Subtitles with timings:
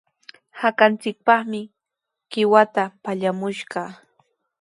[0.59, 1.61] Hakanchikpaqmi
[2.31, 3.89] qiwata pallamushqaa.